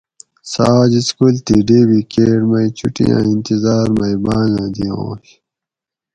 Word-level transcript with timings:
سہ 0.51 0.63
آج 0.79 0.93
سکول 1.07 1.35
تھی 1.45 1.57
ڈیوی 1.67 2.01
کیٹ 2.11 2.41
می 2.49 2.63
چھٹیاں 2.77 3.21
انتظار 3.31 3.87
مے 3.97 4.09
بانزہ 4.23 4.65
دیونش 4.75 5.27